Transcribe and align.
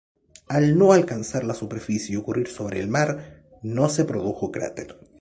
Al 0.47 0.79
no 0.79 0.93
alcanzar 0.93 1.43
la 1.43 1.53
superficie 1.53 2.13
y 2.15 2.15
ocurrir 2.15 2.47
sobre 2.47 2.79
el 2.79 2.87
mar, 2.87 3.43
no 3.61 3.87
se 3.87 4.03
produjo 4.03 4.51
cráter. 4.51 4.97